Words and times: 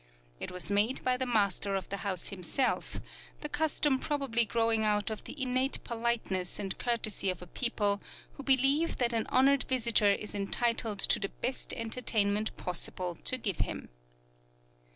It 0.39 0.49
was 0.49 0.71
made 0.71 1.03
by 1.03 1.15
the 1.15 1.27
master 1.27 1.75
of 1.75 1.89
the 1.89 1.97
house 1.97 2.29
himself; 2.29 2.99
the 3.41 3.47
custom 3.49 3.99
probably 3.99 4.45
growing 4.45 4.83
out 4.83 5.11
of 5.11 5.25
the 5.25 5.39
innate 5.39 5.77
politeness 5.83 6.57
and 6.57 6.75
courtesy 6.79 7.29
of 7.29 7.39
a 7.43 7.45
people 7.45 8.01
who 8.31 8.41
believe 8.41 8.97
that 8.97 9.13
an 9.13 9.27
honored 9.29 9.65
visitor 9.65 10.09
is 10.11 10.33
entitled 10.33 10.97
to 10.97 11.19
the 11.19 11.29
best 11.29 11.71
entertainment 11.73 12.57
possible 12.57 13.13
to 13.25 13.37
give 13.37 13.59
him. 13.59 13.89